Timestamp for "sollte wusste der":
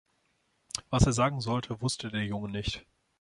1.41-2.25